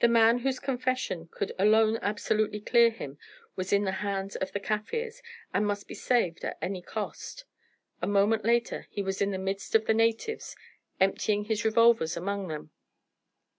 The 0.00 0.08
man 0.08 0.38
whose 0.38 0.58
confession 0.58 1.28
could 1.30 1.52
alone 1.58 1.98
absolutely 2.00 2.60
clear 2.62 2.88
him 2.88 3.18
was 3.56 3.74
in 3.74 3.84
the 3.84 3.92
hands 4.00 4.34
of 4.36 4.52
the 4.52 4.58
Kaffirs, 4.58 5.20
and 5.52 5.66
must 5.66 5.86
be 5.86 5.92
saved 5.92 6.46
at 6.46 6.56
any 6.62 6.80
cost. 6.80 7.44
A 8.00 8.06
moment 8.06 8.42
later 8.42 8.86
he 8.88 9.02
was 9.02 9.20
in 9.20 9.32
the 9.32 9.38
midst 9.38 9.74
of 9.74 9.84
the 9.84 9.92
natives, 9.92 10.56
emptying 10.98 11.44
his 11.44 11.62
revolvers 11.66 12.16
among 12.16 12.48
them. 12.48 12.70